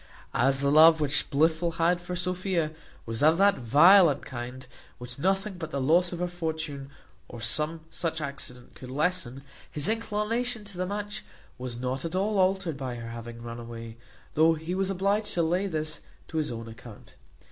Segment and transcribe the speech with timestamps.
[0.33, 2.71] As the love which Blifil had for Sophia
[3.05, 4.65] was of that violent kind,
[4.97, 6.89] which nothing but the loss of her fortune,
[7.27, 11.23] or some such accident, could lessen, his inclination to the match
[11.59, 13.95] was not at all altered by her having run away,
[14.33, 17.13] though he was obliged to lay this to his own account.